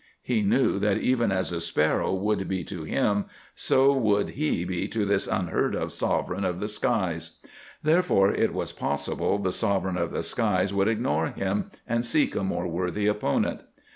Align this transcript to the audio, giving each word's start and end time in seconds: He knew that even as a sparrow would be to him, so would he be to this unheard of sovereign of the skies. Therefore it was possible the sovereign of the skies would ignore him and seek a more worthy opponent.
He 0.23 0.41
knew 0.41 0.79
that 0.79 0.97
even 0.97 1.31
as 1.31 1.51
a 1.51 1.61
sparrow 1.61 2.11
would 2.11 2.47
be 2.47 2.63
to 2.63 2.81
him, 2.83 3.25
so 3.53 3.93
would 3.93 4.31
he 4.31 4.65
be 4.65 4.87
to 4.87 5.05
this 5.05 5.27
unheard 5.27 5.75
of 5.75 5.93
sovereign 5.93 6.43
of 6.43 6.59
the 6.59 6.67
skies. 6.67 7.33
Therefore 7.83 8.31
it 8.31 8.51
was 8.51 8.71
possible 8.71 9.37
the 9.37 9.51
sovereign 9.51 9.97
of 9.97 10.11
the 10.11 10.23
skies 10.23 10.73
would 10.73 10.87
ignore 10.87 11.27
him 11.27 11.69
and 11.87 12.03
seek 12.03 12.35
a 12.35 12.43
more 12.43 12.65
worthy 12.67 13.05
opponent. 13.05 13.61